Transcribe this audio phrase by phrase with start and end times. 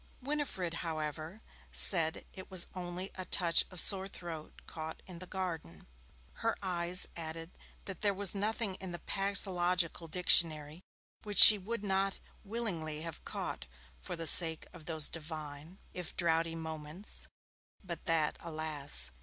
[0.19, 1.41] Winifred, however,
[1.71, 5.85] said it was only a touch of sore throat caught in the garden.
[6.41, 7.51] Her eyes added
[7.85, 10.81] that there was nothing in the pathological dictionary
[11.21, 16.55] which she would not willingly have caught for the sake of those divine, if draughty
[16.55, 17.27] moments;
[17.83, 19.11] but that, alas!